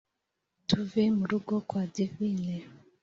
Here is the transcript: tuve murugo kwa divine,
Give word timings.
tuve 0.67 1.03
murugo 1.17 1.55
kwa 1.67 1.83
divine, 1.95 2.55